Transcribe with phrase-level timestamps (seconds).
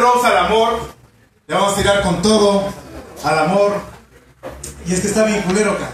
[0.00, 0.78] Rose al amor.
[1.46, 2.64] Le vamos a tirar con todo
[3.24, 3.72] al amor.
[4.86, 5.90] Y es que está bien culero acá.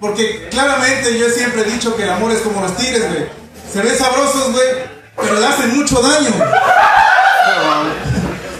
[0.00, 3.26] Porque claramente yo siempre he dicho que el amor es como los tigres, güey.
[3.72, 4.66] Se ven sabrosos, güey,
[5.16, 6.30] pero le hacen mucho daño.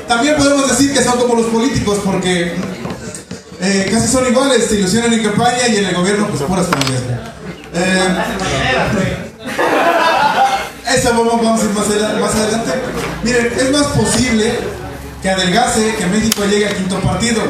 [0.09, 2.55] También podemos decir que son como los políticos porque
[3.61, 7.03] eh, casi son iguales, se ilusionan en campaña y en el gobierno pues puras familias.
[7.75, 9.26] Eh,
[10.97, 12.73] eso vamos, vamos a ir más, adela- más adelante.
[13.23, 14.59] Miren, es más posible
[15.23, 17.43] que adelgace que México llegue al quinto partido.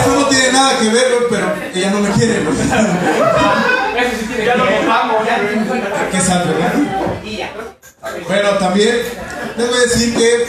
[0.00, 2.42] Eso no tiene nada que ver, pero ella no me quiere.
[2.44, 2.56] güey.
[4.44, 5.38] Ya lo votamos, ya.
[6.10, 6.72] Qué sad, ¿verdad?
[8.26, 8.96] Bueno, también
[9.56, 10.46] les voy a decir que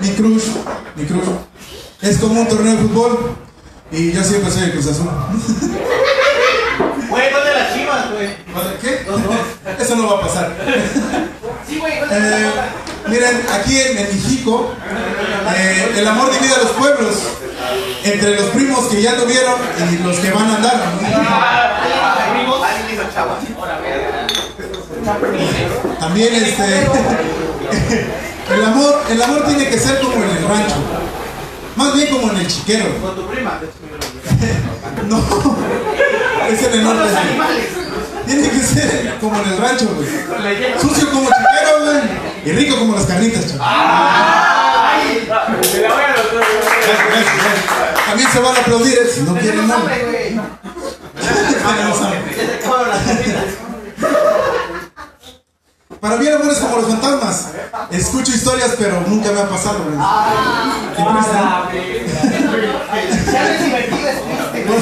[0.00, 0.44] mi crush,
[0.96, 1.28] mi crush,
[2.02, 3.36] es como un torneo de fútbol
[3.92, 5.08] y yo siempre soy el Cruz Azul.
[7.10, 8.28] Güey, ¿dónde las chivas, güey?
[8.80, 9.04] ¿Qué?
[9.90, 10.52] Eso no va a pasar.
[11.68, 12.50] Sí, güey, Eh,
[13.08, 14.72] miren, aquí en, en México,
[15.56, 17.16] eh, el amor divide a los pueblos
[18.04, 19.54] entre los primos que ya tuvieron
[19.90, 20.80] y los que van a andar.
[25.98, 26.86] También este
[28.54, 30.76] el amor, el amor tiene que ser como en el rancho.
[31.74, 32.84] Más bien como en el chiquero.
[33.02, 33.58] Con tu prima.
[35.08, 35.18] No,
[36.48, 37.08] es en el norte.
[38.30, 40.08] Tiene que ser como en el rancho, güey.
[40.80, 41.98] Sucio como chiquero, güey.
[42.44, 43.68] Y rico como las carnitas, chaval.
[45.62, 47.24] Se la voy a los dos, güey.
[48.06, 49.82] También se van a aplaudir eh, si no quieren nada.
[53.04, 53.54] carnitas.
[56.00, 57.48] Para mí el amor es como los fantasmas.
[57.90, 59.96] Escucho historias, pero nunca me ha pasado, güey.
[64.66, 64.80] Güey.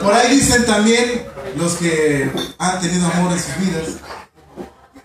[0.00, 3.88] Por ahí dicen también los que han tenido amor en sus vidas.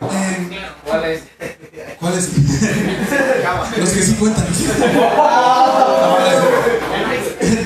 [0.02, 1.24] Eh, ¿Cuál es?
[2.00, 2.30] ¿Cuáles?
[3.78, 4.46] los que sí cuentan.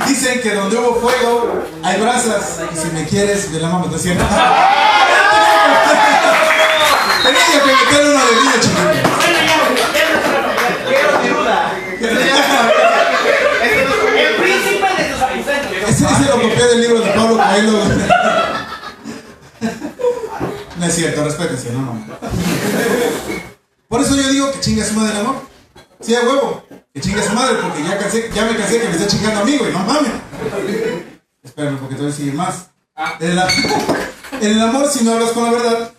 [0.07, 2.61] Dicen que donde hubo fuego hay brasas.
[2.73, 4.25] Y si me quieres, me la mamo, ¿no es cierto?
[7.23, 9.28] Tenía que meter uno de niño chiquito.
[20.99, 22.05] Cierto, respétese, no, no.
[23.87, 25.41] Por eso yo digo que chinga su madre el amor.
[26.01, 26.63] Sí, a huevo.
[26.93, 29.45] Que chinga su madre, porque ya, cansé, ya me cansé que me esté chingando a
[29.45, 29.71] mí, güey.
[29.71, 30.11] No mames.
[31.43, 32.67] Espérame, porque te voy a decir más.
[33.19, 33.47] En, la-
[34.41, 35.91] en el amor, si no hablas con la verdad,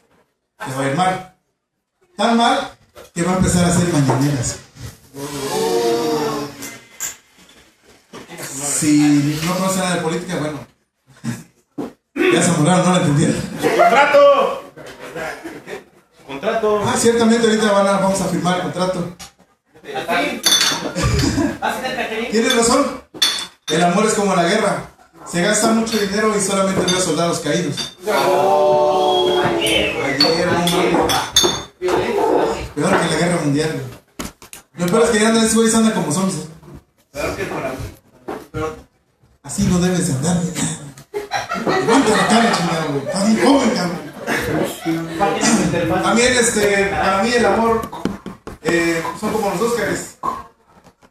[0.66, 1.34] te va a ir mal.
[2.16, 2.70] Tan mal
[3.14, 4.56] que va a empezar a hacer mañaneras.
[8.78, 10.66] Si no conoce nada de política, bueno.
[12.32, 13.36] Ya se muraron, no la entendieron.
[13.60, 14.18] ¡Contrato!
[16.40, 16.82] ¡Contrato!
[16.86, 19.14] Ah, ciertamente ahorita van a- vamos a firmar el contrato.
[22.30, 23.02] Tienes razón.
[23.68, 24.84] El amor es como la guerra.
[25.30, 27.96] Se gasta mucho dinero y solamente veo soldados caídos.
[28.02, 30.96] Ayer, no mames.
[32.74, 33.82] Peor que la guerra mundial.
[34.76, 36.46] Lo peor es que ya andan esos güeyes andan como zombies.
[37.12, 37.62] Peor que por
[38.50, 38.76] Pero
[39.42, 40.36] Así no debes de andar.
[41.66, 43.04] Levanta la cara, chingado, güey.
[43.06, 45.09] Estás bien joven, cabrón.
[46.02, 47.82] También, este, para mí el amor
[48.62, 50.18] eh, son como los Óscares.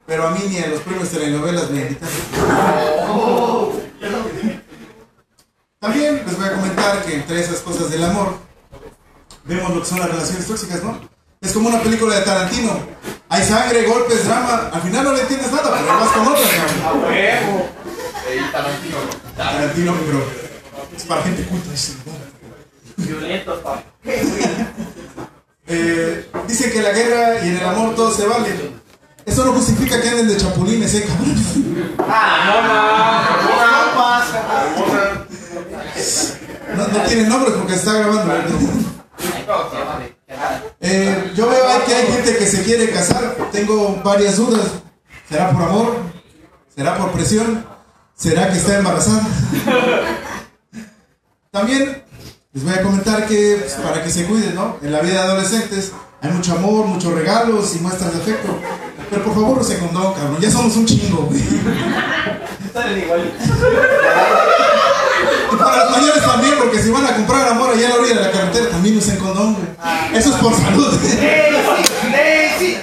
[0.05, 2.09] Pero a mí ni a los premios telenovelas me invitan.
[5.79, 8.37] También les voy a comentar que entre esas cosas del amor,
[9.45, 10.99] vemos lo que son las relaciones tóxicas, ¿no?
[11.41, 12.79] Es como una película de Tarantino.
[13.29, 14.69] Hay sangre, golpes, drama.
[14.73, 16.49] Al final no le entiendes nada, pero vas con otra,
[16.81, 17.03] cabrón.
[17.05, 17.69] huevo.
[19.37, 20.23] Tarantino, pero
[20.97, 21.69] es para gente culta.
[22.97, 23.83] Violentos, papá.
[25.71, 28.49] Eh, dice que en la guerra y en el amor todo se vale.
[29.23, 31.35] Eso no justifica que anden de chapulines, eh, cabrón.
[36.75, 38.33] No, no tiene nombre porque se está grabando.
[40.81, 43.35] Eh, yo veo que hay gente que se quiere casar.
[43.51, 44.65] Tengo varias dudas.
[45.29, 45.97] ¿Será por amor?
[46.75, 47.63] ¿Será por presión?
[48.15, 49.27] ¿Será que está embarazada?
[51.51, 51.98] También
[52.51, 54.77] les voy a comentar que pues, para que se cuiden, ¿no?
[54.81, 55.91] En la vida de adolescentes
[56.21, 58.59] hay mucho amor, muchos regalos y muestras de afecto.
[59.09, 60.37] Pero por favor, usen condón, cabrón.
[60.41, 61.41] Ya somos un chingo, güey.
[63.03, 63.31] Igual.
[65.51, 68.15] Y para los mayores también, porque si van a comprar amor allá a la orilla
[68.15, 70.19] de la carretera, también usen condón, güey.
[70.19, 70.93] Eso es por salud.
[72.11, 72.77] ¡Daisy!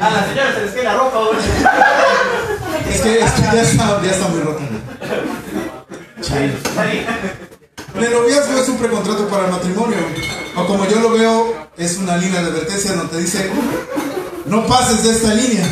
[0.00, 1.38] A la señora se les cae la ropa, güey.
[2.92, 4.82] Es que, es que ya, está, ya está muy rota, güey.
[6.22, 7.51] Chale.
[8.02, 9.98] El noviazgo es un precontrato para el matrimonio.
[10.56, 13.48] O como yo lo veo, es una línea de advertencia donde te dice,
[14.44, 15.64] no pases de esta línea.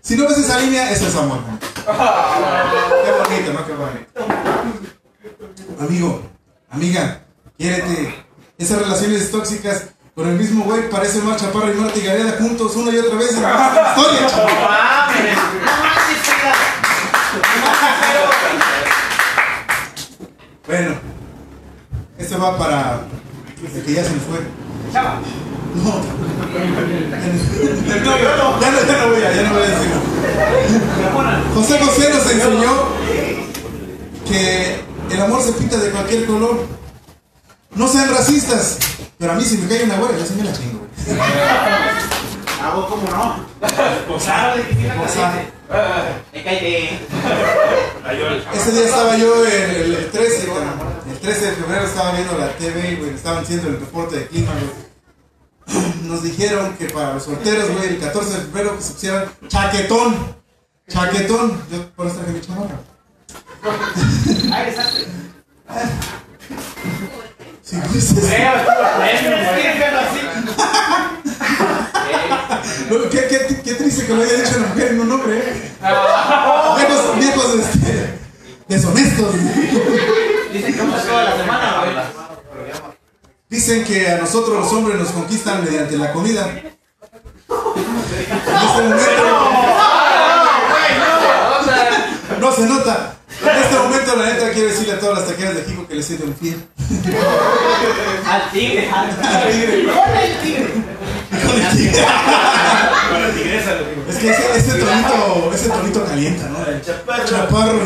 [0.00, 1.38] Si no ves esa línea, eso es amor.
[3.04, 3.64] Qué bonito, ¿no?
[3.64, 4.06] Qué bonito.
[5.80, 6.22] Amigo,
[6.68, 7.20] amiga,
[7.56, 8.26] quiérete.
[8.58, 9.84] Esas relaciones tóxicas
[10.16, 13.18] con el mismo güey parece Mar Chaparro y Marta y Gareda juntos una y otra
[13.18, 14.54] vez en la historia, chaval.
[14.54, 15.36] No mames.
[15.64, 16.54] No manches, chica.
[20.66, 20.94] Bueno,
[22.16, 23.02] este va para
[23.62, 24.38] el que ya se me fue.
[24.92, 25.20] Chava.
[25.74, 26.00] No,
[27.86, 30.00] ya no, ya no, ya no voy a, ya no voy a decirlo.
[31.54, 32.72] José José nos enseñó
[34.26, 34.80] que
[35.10, 36.66] el amor se pinta de cualquier color.
[37.74, 38.78] No sean racistas,
[39.18, 40.86] pero a mí si me cae una güera, yo sí me la chingo.
[42.74, 43.44] vos cómo no.
[44.06, 44.56] Posar,
[44.96, 45.53] Posar.
[48.54, 50.74] Ese día estaba yo el, el- el 13, cabrón.
[51.10, 54.52] el 13 de febrero estaba viendo la TV, güey, estaban haciendo el reporte de clima,
[54.52, 55.84] güey.
[56.02, 60.36] Nos dijeron que para los solteros, güey, el 14 de febrero que se pusieran chaquetón.
[60.88, 61.62] Chaquetón.
[61.72, 62.78] Yo por eso traje mi chamarra.
[67.64, 68.12] Sí, pues,
[73.10, 74.43] qué, qué- qué triste que lo haya
[83.64, 86.50] Dicen que a nosotros los hombres nos conquistan mediante la comida.
[86.50, 86.66] En
[88.68, 89.00] este momento.
[92.40, 93.16] No se nota.
[93.40, 96.04] En este momento, la neta, quiero decirle a todas las taqueras de Jico que les
[96.04, 96.62] siento infiel.
[98.26, 98.90] Al tigre.
[98.90, 99.86] Al tigre.
[99.86, 100.68] Con el tigre.
[101.30, 102.04] Con el tigre.
[103.08, 106.66] Con la tigresa, lo Es que ese, ese tonito, ese tonito calienta, ¿no?
[106.66, 107.24] El chaparro.
[107.24, 107.80] Chaparro.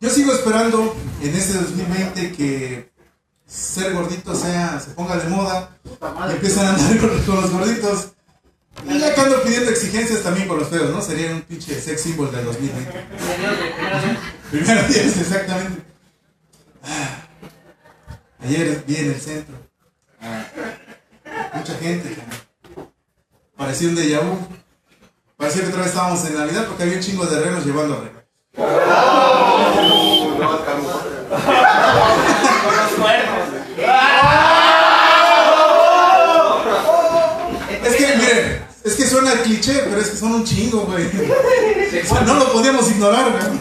[0.00, 2.90] Yo sigo esperando en este 2020 que
[3.46, 5.76] ser gordito sea, se ponga de moda
[6.28, 8.08] y empiezan a andar con, con los gorditos.
[8.88, 11.02] Y ya que ando pidiendo exigencias también con los feos, ¿no?
[11.02, 13.06] Sería un pinche sex symbol del 2020.
[14.52, 15.82] Primero días, exactamente.
[16.84, 17.28] Ah,
[18.40, 19.56] Ayer vi en el centro.
[21.54, 22.14] Mucha gente.
[22.14, 22.92] cabrón.
[23.56, 24.38] Parecía un déjà vu.
[25.36, 28.00] Parecía que otra vez estábamos en Navidad porque había un chingo de renos llevando a
[28.00, 29.14] renos.
[37.84, 41.06] Es que, miren, es que suena cliché, pero es que son un chingo, güey.
[41.06, 43.60] O sea, no lo podíamos ignorar, güey.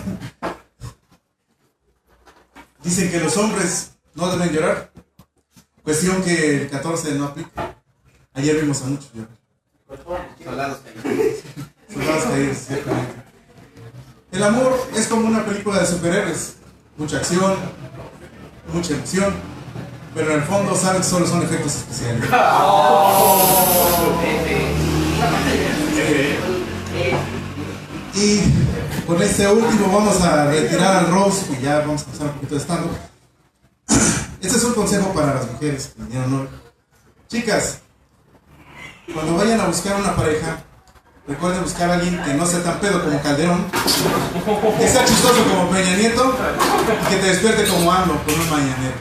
[2.83, 4.91] Dicen que los hombres no deben llorar.
[5.83, 7.75] Cuestión que el 14 no aplica.
[8.33, 9.37] Ayer vimos a muchos llorar.
[10.43, 10.79] Soldados.
[11.93, 13.13] Soldados caídos, ciertamente.
[14.31, 16.55] El amor es como una película de superhéroes.
[16.97, 17.55] Mucha acción,
[18.73, 19.33] mucha emoción,
[20.15, 22.23] pero en el fondo saben que solo son efectos especiales.
[28.19, 28.41] Y
[29.05, 32.55] con este último vamos a retirar al Rose y ya vamos a pasar un poquito
[32.55, 32.87] de stand
[34.41, 36.47] Este es un consejo para las mujeres que vinieron hoy.
[37.27, 37.79] Chicas,
[39.13, 40.63] cuando vayan a buscar una pareja,
[41.27, 43.65] recuerden buscar a alguien que no sea tan pedo como Calderón,
[44.79, 46.37] que sea chistoso como Peña Nieto
[47.03, 48.95] y que te despierte como AMLO con un mañanero.